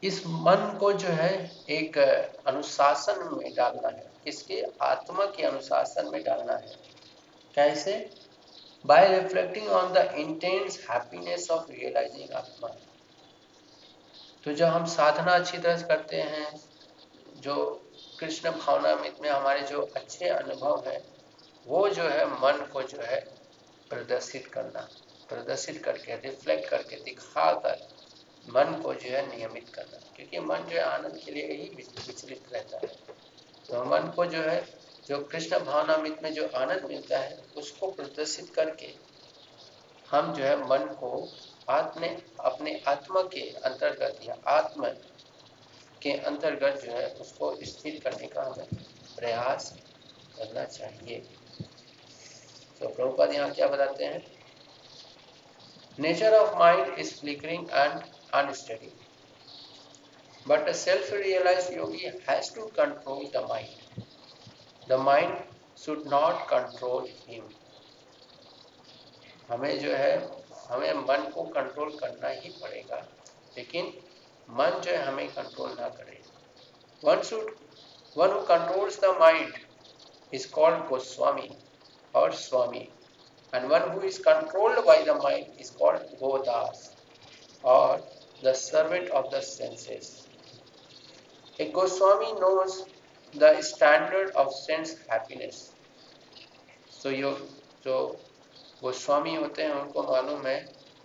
इस 0.04 0.26
मन 0.28 0.78
को 0.80 0.94
जो 0.94 1.08
है 1.08 1.52
एक 1.70 1.98
अनुशासन 2.48 3.30
में 3.34 3.54
डालना 3.56 3.88
है 3.88 4.12
इसके 4.28 4.64
आत्मा 4.82 5.26
के 5.26 5.44
अनुशासन 5.44 6.10
में 6.12 6.24
डालना 6.24 6.54
है। 6.54 6.76
कैसे? 7.56 8.10
By 8.86 9.20
reflecting 9.20 9.68
on 9.68 9.94
the 9.94 9.98
intense 9.98 10.88
happiness 10.90 11.50
of 11.52 11.72
realising 11.72 12.32
atma. 12.32 12.70
तो 14.44 14.54
जो 14.54 14.68
हम 14.68 14.86
साधना 14.86 15.32
अच्छी 15.32 15.58
तरह 15.58 15.78
से 15.78 15.88
करते 15.88 16.22
हैं, 16.22 16.62
जो 17.36 17.87
कृष्ण 18.20 18.52
भावनामित 18.52 19.16
में 19.22 19.30
हमारे 19.30 19.62
जो 19.62 19.82
अच्छे 19.96 20.28
अनुभव 20.28 20.84
है, 20.88 21.04
वो 21.68 21.90
जो 21.90 22.04
है 22.04 22.26
मन 22.26 22.70
को 22.74 22.84
जो 22.84 23.02
है 23.02 23.20
प्रदर्शित 23.90 24.48
करना, 24.48 24.90
प्रदर्शित 25.30 25.84
करके 25.86 26.16
रिफ्लेक्ट 26.16 26.70
करके 26.70 26.96
दिखा 26.96 27.54
कर 27.54 27.98
मन 28.50 28.82
को 28.84 28.94
जो 28.94 29.10
है 29.10 29.38
नियमित 29.38 29.70
करना। 29.70 30.14
क्योंकि 30.16 30.40
मन 30.40 30.58
जो 30.58 30.76
है 30.76 30.84
आनंद 30.84 31.22
के 31.26 31.32
लिए 31.32 31.48
ही 31.48 31.70
विचलित 32.08 32.44
रहता 32.54 32.78
है। 32.78 32.88
तो 33.70 33.86
मन 33.86 34.12
को 34.16 34.26
जो 34.26 34.42
है, 34.42 34.66
जो 35.08 35.24
कृष्ण 35.24 35.60
भावनामित 35.60 36.24
में 36.24 36.34
जो 36.34 36.48
आनंद 36.56 36.86
मिलता 36.86 37.20
है, 37.20 37.44
उसको 37.58 37.92
प्रदर्शित 37.92 38.54
करके 38.56 38.94
हम 40.12 40.34
जो 40.34 40.44
है 40.44 40.68
मन 40.68 40.86
को 40.86 41.32
आत्म, 41.70 42.08
अपने 42.40 42.84
आत्मा 42.88 43.22
के 43.22 43.50
अंतर्गत 43.50 44.20
या 44.24 44.38
आत्म 44.48 44.88
के 46.04 46.12
अंतर्गत 46.28 46.82
जो 46.84 46.92
है 46.92 47.08
उसको 47.22 47.56
स्थिर 47.66 48.00
करने 48.04 48.28
का 48.28 48.44
हमें 48.44 48.68
प्रयास 49.16 49.74
करना 50.38 50.64
चाहिए। 50.66 51.20
तो 52.80 52.88
प्रभुपद 52.88 53.34
यहाँ 53.34 53.52
क्या 53.52 53.68
बताते 53.68 54.06
हैं? 54.06 54.26
Nature 56.00 56.34
of 56.36 56.56
mind 56.60 57.00
is 57.00 57.14
flickering 57.20 57.70
and 57.70 58.02
unsteady 58.34 58.92
but 60.48 60.70
self 60.76 61.14
realised 61.14 61.72
yogi 61.74 62.06
has 62.30 62.54
to 62.56 62.66
control 62.78 63.26
the 63.34 63.46
mind 63.50 64.04
the 64.90 65.00
mind 65.02 65.38
should 65.78 66.04
not 66.08 66.48
control 66.50 67.10
him 67.28 67.50
हमें 69.50 69.80
जो 69.80 69.92
है, 69.92 70.16
हमें 70.68 70.94
मन 70.94 71.30
को 71.30 71.44
कंट्रोल 71.50 71.98
करना 71.98 72.30
ही 72.30 72.50
पड़ेगा। 72.62 72.98
लेकिन 73.58 73.92
मन 74.50 74.80
जो 74.84 74.92
है 74.92 75.06
हमें 75.06 75.28
कंट्रोल 75.30 75.70
ना 75.80 75.88
करे। 75.90 76.20
One 77.04 77.22
should 77.24 77.56
one 78.16 78.32
who 78.32 78.40
controls 78.46 79.00
the 79.02 79.16
mind 79.20 79.54
is 80.34 80.50
called 80.52 80.88
goswami 80.90 81.50
और 82.14 82.34
swami 82.36 82.88
and 83.54 83.66
one 83.72 83.90
who 83.92 84.02
is 84.08 84.22
controlled 84.24 84.80
by 84.86 85.04
the 85.04 85.18
mind 85.24 85.60
is 85.62 85.72
called 85.78 86.02
godas 86.20 86.92
और 87.64 88.08
the 88.44 88.54
servant 88.56 89.10
of 89.10 89.28
the 89.36 89.42
senses 89.44 90.16
a 91.60 91.66
goswami 91.76 92.32
knows 92.42 92.82
the 93.34 93.60
standard 93.64 94.36
of 94.36 94.54
sense 94.56 94.98
happiness 95.12 95.58
so 96.94 97.12
यो 97.12 97.32
जो 97.84 97.98
गोस्वामी 98.82 99.36
होते 99.36 99.64
हैं, 99.64 99.74
उनको 99.74 100.04
मालूम 100.04 100.46
है 100.48 100.60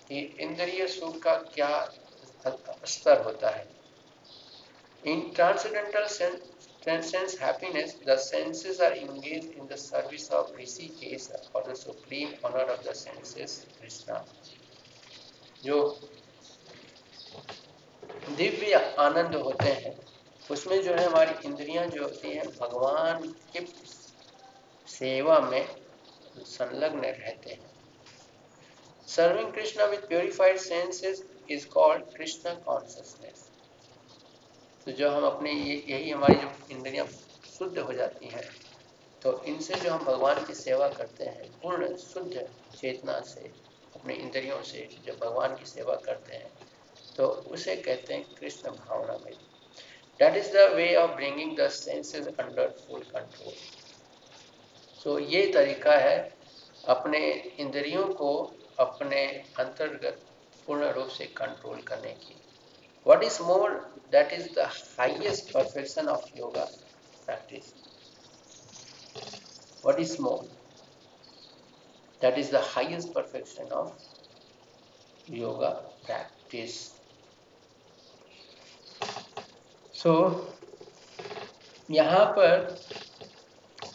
कि 0.08 0.20
इंद्रिय 0.40 0.86
सुख 0.88 1.18
का 1.22 1.34
क्या 1.54 1.68
स्तर 2.44 3.22
होता 3.24 3.50
है। 3.50 3.66
In 5.02 5.20
transcendental 5.30 6.06
transcendence 6.82 7.38
happiness 7.40 7.96
the 8.06 8.16
senses 8.18 8.80
are 8.80 8.92
engage 8.92 9.44
in 9.48 9.66
the 9.66 9.76
service 9.78 10.30
of 10.32 10.56
Hrishikesha 11.00 11.30
और 11.54 11.70
the 11.70 11.74
supreme 11.74 12.34
owner 12.44 12.70
of 12.70 12.88
the 12.88 12.92
senses 12.92 13.64
Krishna 13.80 14.24
जो 15.64 15.78
दिव्य 18.30 18.74
आनंद 18.98 19.34
होते 19.34 19.68
हैं, 19.68 19.94
उसमें 20.50 20.82
जो 20.82 20.92
है 20.92 21.04
हमारी 21.04 21.48
इंद्रियाँ 21.48 21.86
जो 21.86 22.02
होती 22.02 22.30
हैं, 22.30 22.46
भगवान 22.58 23.22
के 23.56 23.64
सेवा 24.88 25.38
में 25.40 25.66
संलग्न 26.38 27.00
रहते 27.00 27.50
हैं। 27.50 27.70
Serving 29.06 29.52
Krishna 29.52 29.84
with 29.84 30.00
purified 30.00 30.58
senses 30.58 31.22
is 31.52 31.66
called 31.68 32.04
Krishna 32.16 32.54
consciousness 32.66 33.48
तो 34.86 34.92
जो 34.92 35.10
हम 35.10 35.24
अपने 35.26 35.52
यही 35.52 36.10
हमारी 36.10 36.34
जो 36.34 36.50
इंद्रियाँ 36.70 37.06
शुद्ध 37.06 37.78
हो 37.78 37.92
जाती 37.92 38.28
हैं 38.28 38.48
तो 39.22 39.32
इनसे 39.44 39.74
जो 39.74 39.90
हम 39.90 40.04
भगवान 40.04 40.44
की 40.46 40.54
सेवा 40.54 40.88
करते 40.88 41.24
हैं, 41.24 41.50
पूर्ण 41.62 41.96
शुद्ध 41.96 42.46
चेतना 42.76 43.20
से, 43.20 43.40
अपने 43.94 44.14
इंद्रियों 44.14 44.62
से 44.62 44.88
जब 45.06 45.18
भगवान 45.18 45.54
की 45.56 45.66
सेवा 45.66 45.94
करते 46.06 46.36
हैं 46.36 46.50
तो 47.16 47.26
उसे 47.26 47.76
कहते 47.76 48.14
हैं 48.14 48.24
कृष्ण 48.34 48.70
भावना 48.70 49.18
में। 49.24 49.32
That 50.20 50.36
is 50.36 50.52
the 50.52 50.68
way 50.74 50.94
of 50.96 51.10
bringing 51.10 51.56
the 51.58 51.68
senses 51.68 52.26
under 52.26 52.68
full 52.80 53.02
control 53.14 53.54
so 55.00 55.18
ये 55.18 55.46
तरीका 55.52 55.96
है 55.98 56.18
अपने 56.84 57.18
इंद्रियों 57.60 58.06
को 58.14 58.34
अपने 58.80 59.24
अंतर्गत 59.60 60.31
पूर्ण 60.66 60.90
रूप 60.92 61.08
से 61.08 61.26
कंट्रोल 61.36 61.80
करने 61.82 62.12
की। 62.14 62.34
What 63.06 63.22
is 63.24 63.40
more 63.42 63.70
that 64.12 64.32
is 64.32 64.48
the 64.54 64.68
highest 64.98 65.52
perfection 65.54 66.08
of 66.08 66.24
yoga 66.38 66.64
practice 67.26 67.72
what 69.84 70.00
is 70.00 70.16
more 70.22 70.44
that 72.20 72.38
is 72.38 72.52
the 72.52 72.62
highest 72.66 73.08
perfection 73.14 73.72
of 73.74 73.92
yoga 75.34 75.68
practice 76.06 76.80
so 79.94 80.12
यहाँ 81.88 82.24
पर 82.36 82.64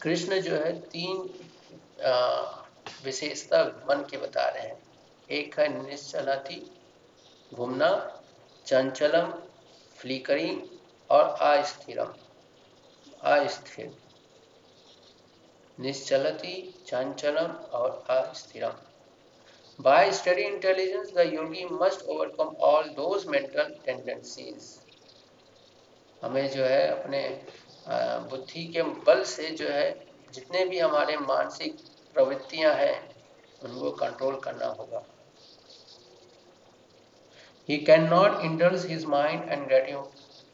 कृष्ण 0.02 0.40
जो 0.40 0.56
है 0.56 0.72
तीन 0.90 1.16
विशेषता 3.04 3.62
मन 3.88 4.04
के 4.10 4.16
बता 4.16 4.48
रहे 4.48 4.66
हैं। 4.66 4.87
एक 5.28 5.58
है 5.60 5.66
निश्चलाती, 5.70 6.60
घूमना, 7.52 7.88
चंचलम 8.66 9.32
फ्लिकरिंग 9.98 10.60
और 11.10 11.24
अस्थिरम, 11.42 12.14
अस्थिर। 13.24 13.96
निश्चलती, 15.78 16.54
चंचलम 16.86 17.52
और 17.72 18.04
अस्थिरम। 18.10 18.72
By 19.78 20.10
steady 20.12 20.42
intelligence 20.42 21.12
the 21.14 21.30
yogi 21.34 21.64
must 21.72 22.02
overcome 22.04 22.54
all 22.62 22.88
those 22.94 23.26
mental 23.26 23.74
tendencies 23.84 24.74
हमें 26.22 26.48
जो 26.50 26.64
है 26.64 26.86
अपने 26.90 27.20
बुद्धि 28.30 28.64
के 28.66 28.82
बल 28.82 29.22
से 29.26 29.50
जो 29.50 29.68
है 29.68 29.90
जितने 30.32 30.64
भी 30.64 30.78
हमारे 30.78 31.16
मानसिक 31.18 31.76
प्रवृत्तियाँ 32.14 32.74
हैं, 32.74 32.96
उनको 33.64 33.90
कंट्रोल 33.92 34.40
करना 34.40 34.66
होगा। 34.68 35.04
He 37.68 37.78
cannot 37.78 38.42
indulge 38.42 38.84
his 38.84 39.04
mind 39.04 39.50
and 39.50 39.70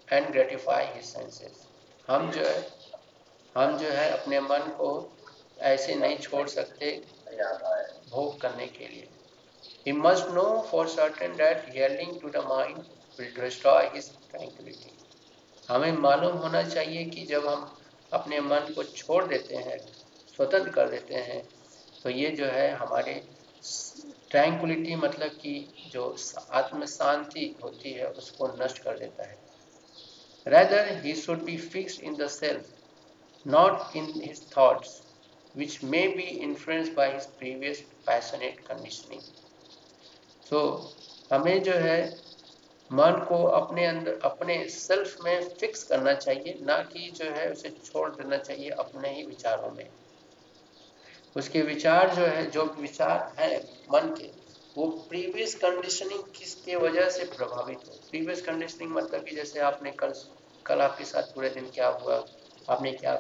and 0.09 0.33
gratify 0.33 0.85
his 0.87 1.07
senses. 1.07 1.66
हम 2.09 2.31
जो 2.31 2.40
है 2.40 2.62
हम 3.57 3.77
जो 3.79 3.88
है 3.88 4.09
अपने 4.11 4.40
मन 4.40 4.70
को 4.79 4.88
ऐसे 5.72 5.94
नहीं 5.94 6.16
छोड़ 6.18 6.48
सकते 6.48 6.90
भोग 8.11 8.40
करने 8.40 8.66
के 8.66 8.88
लिए 8.88 9.09
He 9.87 9.92
must 9.92 10.29
know 10.31 10.62
for 10.62 10.87
certain 10.88 11.37
that 11.37 11.72
yielding 11.74 12.20
to 12.20 12.31
the 12.31 12.42
mind 12.42 12.85
will 13.18 13.33
destroy 13.37 13.81
his 13.94 14.11
tranquility. 14.31 14.92
हमें 15.68 15.92
मालूम 15.98 16.37
होना 16.37 16.62
चाहिए 16.68 17.05
कि 17.05 17.24
जब 17.27 17.46
हम 17.46 17.77
अपने 18.12 18.40
मन 18.40 18.72
को 18.74 18.85
छोड़ 18.85 19.24
देते 19.24 19.57
हैं 19.57 19.79
स्वतंत्र 20.37 20.70
कर 20.70 20.88
देते 20.88 21.14
हैं 21.29 21.42
तो 22.03 22.11
ये 22.11 22.31
जो 22.31 22.46
है 22.46 22.70
हमारे 22.77 23.14
ट्रैंकुलिटी 24.35 24.94
मतलब 24.97 25.31
कि 25.31 25.51
जो 25.92 26.05
आत्म 26.53 26.87
शांति 26.87 27.44
होती 27.64 27.92
है, 27.92 28.07
उसको 28.07 28.47
नष्ट 28.64 28.79
कर 28.79 28.99
देता 28.99 29.29
है। 29.29 29.37
Rather 30.47 31.05
he 31.05 31.14
should 31.14 31.44
be 31.44 31.57
fixed 31.57 32.01
in 32.01 32.16
the 32.16 32.27
self 32.27 32.66
not 33.47 33.97
in 33.97 34.12
his 34.16 34.42
thoughts 34.59 35.03
which 35.57 35.85
may 35.85 36.09
be 36.09 36.23
influence 36.23 36.88
by 36.88 37.12
his 37.12 37.27
previous 37.27 37.81
passionate 38.07 38.61
conditioning 38.61 39.20
so 40.47 40.61
हमें 41.33 41.62
जो 41.62 41.73
है, 41.73 41.99
मन 42.90 43.25
को 43.29 43.42
अपने 43.44 43.87
अंदर, 43.87 44.18
अपने 44.25 44.68
सेल्फ 44.68 45.16
में 45.25 45.49
फिक्स 45.61 45.85
करना 45.85 46.14
चाहिए, 46.14 46.59
ना 46.62 46.79
कि 46.83 47.11
जो 47.11 47.31
है, 47.31 47.51
उसे 47.53 47.70
छोड़ 47.85 48.11
देना 48.11 48.37
चाहिए 48.37 48.70
अपने 48.70 49.14
ही 49.14 49.27
विचारों 49.27 49.70
में। 49.70 49.88
उसके 51.37 51.62
विचार 51.62 52.14
जो 52.14 52.25
है, 52.27 52.44
जो 52.51 52.64
विचार 52.81 53.35
है 53.38 53.57
मन 53.92 54.14
के, 54.18 54.27
वो 54.77 54.87
प्रीवियस 55.09 55.55
कंडीशनिंग 55.55 56.23
किसके 56.37 56.77
वजह 56.77 57.09
से 57.11 57.25
प्रभावित 57.33 57.79
हो? 57.88 57.94
प्रीवियस 58.11 58.42
कंडीशनिंग 58.42 58.92
मतलब 58.92 59.25
कि 59.25 59.35
जैसे 59.37 59.61
आपने 59.62 59.90
कल 60.01 60.12
कल 60.66 60.81
आपके 60.81 61.05
साथ 61.05 61.23
पूरे 61.35 61.49
दिन 61.51 61.70
क्या 61.70 61.88
हुआ, 61.88 62.16
आपने 62.68 62.92
क्या 62.92 63.14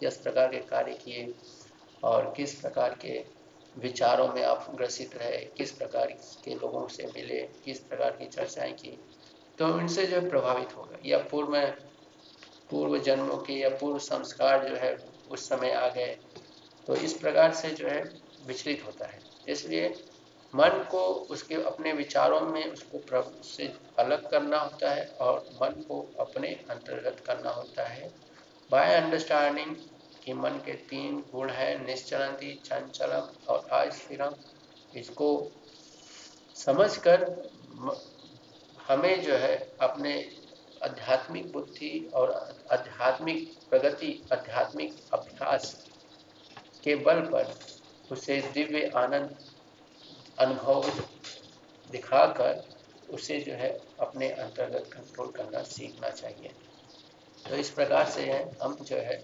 किस 0.00 0.16
प्रकार 0.16 0.48
के 0.48 0.58
कार्य 0.66 0.92
किए, 0.94 1.26
और 2.02 2.32
किस 2.36 2.54
प्रकार 2.60 2.94
के 3.04 3.18
विचारों 3.74 4.28
में 4.28 4.42
आप 4.44 4.66
ग्रसित 4.76 5.16
रहे, 5.16 5.38
किस 5.56 5.72
प्रकार 5.72 6.06
के 6.44 6.54
लोगों 6.54 6.86
से 6.88 7.06
मिले, 7.06 7.40
किस 7.64 7.78
प्रकार 7.80 8.16
की 8.16 8.26
चर्चाएँ 8.28 8.72
की 8.74 8.96
तो 9.58 9.78
इनसे 9.80 10.06
जो 10.06 10.16
है 10.16 10.28
प्रभावित 10.28 10.76
होगा। 10.76 10.98
या 11.04 11.18
पूर्व 11.30 11.56
पूर्व 12.70 12.98
जन्मों 12.98 13.36
के 13.38 13.52
या 13.52 13.68
पूर्व 13.80 13.98
संस्कार 14.00 14.68
जो 14.68 14.76
है, 14.76 14.94
उस 15.30 15.48
समय 15.48 15.72
आ 15.72 15.88
गए 15.88 16.14
तो 16.86 16.94
इस 16.94 17.12
प्रकार 17.12 17.52
से 17.52 17.70
जो 17.70 17.88
है, 17.88 18.02
विचलित 18.46 18.82
होता 18.86 19.06
है। 19.06 19.22
इसलिए 19.48 19.88
मन 20.54 20.88
को 20.90 20.98
उसके 20.98 21.54
अपने 21.54 21.92
विचारों 21.92 22.40
में 22.40 22.72
उसको 22.72 22.98
प्रभु 22.98 23.42
से 23.42 23.72
अलग 23.98 24.30
करना 24.30 24.58
होता 24.58 24.90
है 24.90 25.06
और 25.20 25.50
मन 25.62 25.68
को 25.68 26.16
अपने 26.20 26.48
अंतर्गत 26.48 27.20
करना 27.26 27.50
होता 27.50 27.84
है। 27.84 28.12
बाय 28.70 28.94
अंडरस्टैंडिंग 28.94 29.76
कि 30.24 30.34
मन 30.34 30.50
के 30.50 30.72
तीन 30.72 31.24
गुण 31.32 31.50
है, 31.50 31.86
निश्चलंती, 31.86 32.54
चंचलम 32.64 33.28
और 33.48 33.66
अस्थिरम, 33.70 34.34
इसको 34.96 35.50
समझकर 36.54 37.50
हमें 38.88 39.22
जो 39.22 39.34
है, 39.34 39.76
अपने 39.80 40.32
आध्यात्मिक 40.84 41.52
बुद्धि 41.52 42.10
और 42.14 42.30
आध्यात्मिक 42.72 43.52
प्रगति, 43.70 44.28
आध्यात्मिक 44.32 44.94
अभ्यास 45.14 45.91
के 46.84 46.94
बल 46.96 47.20
पर 47.26 47.54
उसे 48.10 48.40
दिव्य 48.54 48.90
आनंद 48.96 49.36
अनुभव 50.38 50.90
दिखाकर 51.90 52.62
उसे 53.10 53.38
जो 53.40 53.52
है 53.52 53.70
अपने 54.00 54.30
अंतर्गत 54.30 54.90
कंट्रोल 54.92 55.30
करना 55.30 55.62
सीखना 55.62 56.10
चाहिए। 56.10 56.54
तो 57.48 57.56
इस 57.56 57.70
प्रकार 57.70 58.08
से 58.10 58.22
है 58.22 58.40
हम 58.62 58.74
जो 58.82 58.96
है 58.96 59.22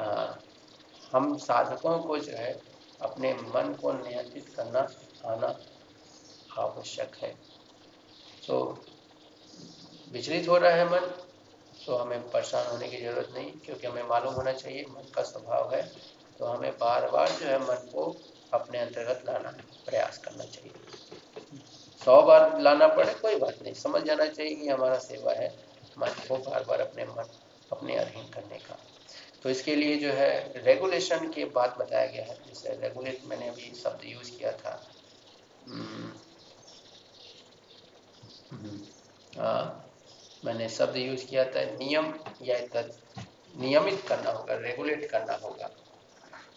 आ, 0.00 0.34
हम 1.12 1.36
साधकों 1.38 1.98
को 1.98 2.18
जो 2.18 2.36
है 2.36 2.52
अपने 3.00 3.32
मन 3.34 3.74
को 3.80 3.92
नियंत्रित 3.92 4.48
करना 4.48 4.80
आना 5.24 5.54
आवश्यक 6.58 7.16
है। 7.22 7.34
तो 8.46 8.58
विचलित 10.12 10.48
हो 10.48 10.56
रहा 10.58 10.70
है 10.70 10.84
मन 10.90 11.06
तो 11.86 11.96
हमें 11.96 12.30
परेशान 12.30 12.66
होने 12.66 12.88
की 12.88 12.96
ज़रूरत 12.96 13.30
नहीं 13.34 13.50
क्योंकि 13.58 13.86
हमें 13.86 14.08
मालूम 14.08 14.34
होना 14.34 14.52
चाहिए 14.52 14.84
मन 14.90 15.10
का 15.14 15.22
स्वभाव 15.22 15.74
है। 15.74 15.82
तो 16.40 16.44
हमें 16.44 16.72
बार 16.78 17.10
बार 17.10 17.28
जो 17.32 17.46
है 17.46 17.58
मन 17.58 17.86
को 17.94 18.06
अपने 18.52 18.78
अंतर्गत 18.78 19.22
लाना 19.26 19.50
प्रयास 19.86 20.18
करना 20.18 20.44
चाहिए। 20.46 20.74
सौ 22.04 22.22
बार 22.22 22.60
लाना 22.60 22.86
पड़े 22.88 23.12
कोई 23.14 23.36
बात 23.36 23.58
नहीं। 23.62 23.72
समझ 23.74 24.02
जाना 24.02 24.26
चाहिए 24.26 24.54
कि 24.56 24.68
हमारा 24.68 24.98
सेवा 24.98 25.32
है 25.32 25.48
मन 25.98 26.14
को 26.28 26.38
बार 26.38 26.64
बार 26.64 26.80
अपने 26.80 27.04
मन 27.04 27.34
अपने 27.70 27.96
अधीन 27.96 28.30
करने 28.30 28.58
का। 28.58 28.78
तो 29.42 29.50
इसके 29.50 29.74
लिए 29.76 29.96
जो 29.96 30.12
है 30.12 30.30
रेगुलेशन 30.56 31.28
की 31.30 31.44
बात 31.52 31.76
बताया 31.78 32.06
गया 32.06 32.24
है। 32.24 32.36
जैसे 32.46 32.76
रेगुलेट 32.80 33.20
मैंने 33.24 33.48
अभी 33.48 33.74
शब्द 33.74 34.04
यूज़ 34.04 34.30
किया 34.38 34.52
था। 34.52 34.74
हम्म, 35.62 36.12
हम्म, 38.52 38.78
हाँ 39.32 39.90
मैंने 40.44 40.68
शब्द 40.68 40.96
यूज़ 40.96 41.26
किया 41.26 41.44
था। 41.44 41.64
नियम 41.74 42.12
या 42.42 42.58
नियमित 43.56 44.00
करना 44.08 44.30
होगा 44.30 44.54
रेगुलेट 44.58 45.10
करना 45.10 45.34
होगा। 45.42 45.68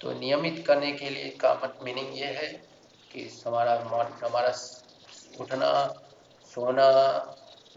तो 0.01 0.13
नियमित 0.13 0.63
करने 0.67 0.91
के 0.91 1.09
लिए 1.09 1.29
का 1.29 1.79
मीनिंग 1.83 2.17
ये 2.17 2.25
है 2.25 2.47
कि 3.11 3.43
हमारा 3.47 3.73
हमारा 4.23 4.53
उठना, 5.39 5.93
सोना, 6.45 6.89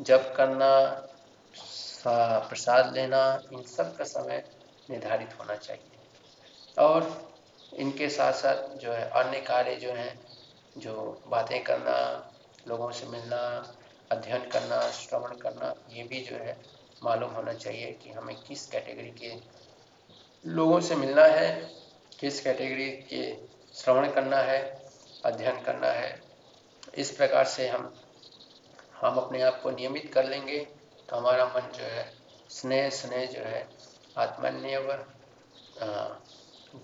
जप 0.00 0.34
करना 0.36 1.06
प्रसाद 2.48 2.94
लेना, 2.94 3.42
इन 3.52 3.62
सब 3.62 3.96
का 3.96 4.04
समय 4.04 4.44
निर्धारित 4.90 5.38
होना 5.40 5.56
चाहिए। 5.56 5.90
और 6.78 7.32
इनके 7.74 8.08
साथ 8.08 8.32
साथ 8.32 8.76
जो 8.76 8.92
है, 8.92 9.10
अन्य 9.10 9.40
कार्य 9.40 9.76
जो 9.76 9.92
हैं, 9.92 10.26
जो 10.78 11.22
बातें 11.26 11.64
करना, 11.64 12.30
लोगों 12.68 12.90
से 12.90 13.06
मिलना, 13.06 13.74
अध्ययन 14.12 14.48
करना, 14.48 14.90
श्रवण 14.90 15.36
करना, 15.36 15.74
ये 15.90 16.02
भी 16.02 16.20
जो 16.20 16.36
है, 16.36 16.56
मालूम 17.04 17.30
होना 17.30 17.52
चाहिए 17.52 17.92
कि 17.92 18.10
हमें 18.10 18.36
किस 18.36 18.66
कैटेगरी 18.66 19.10
के 19.10 19.34
लोगों 20.46 20.80
से 20.80 20.96
मिलना 20.96 21.24
है 21.24 21.79
किस 22.20 22.40
कैटेगरी 22.40 22.90
के 23.10 23.22
श्रवण 23.74 24.10
करना 24.12 24.36
है, 24.36 24.58
अध्ययन 25.26 25.60
करना 25.64 25.86
है, 25.86 26.10
इस 26.98 27.10
प्रकार 27.16 27.44
से 27.46 27.68
हम 27.68 27.92
हम 29.00 29.16
अपने 29.16 29.40
आप 29.42 29.60
को 29.62 29.70
नियमित 29.70 30.12
कर 30.14 30.28
लेंगे 30.28 30.58
तो 31.08 31.16
हमारा 31.16 31.44
मन 31.54 31.70
जो 31.76 31.84
है, 31.84 32.04
स्नेह 32.50 32.88
स्नेह 32.90 33.26
जो 33.32 33.44
है 33.44 33.68
आत्मन्य 34.18 34.78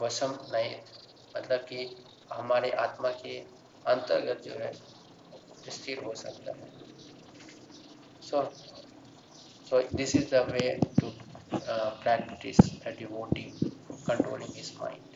वसम 0.01 0.39
नहीं 0.53 0.75
मतलब 1.37 1.67
कि 1.69 1.85
हमारे 2.33 2.71
आत्मा 2.85 3.11
के 3.23 3.39
अंतर्गत 3.87 4.43
जो 4.45 4.59
है, 4.61 4.73
स्थिर 5.71 6.03
हो 6.05 6.15
सकता 6.15 6.53
है 6.53 6.71
so 8.29 8.43
so 9.71 9.83
this 9.95 10.17
is 10.17 10.35
the 10.35 10.47
way 10.53 10.79
to 11.01 11.13
practice 12.03 12.59
a 12.85 12.93
devotee 12.93 13.53
controlling 14.07 14.53
mind. 14.79 15.16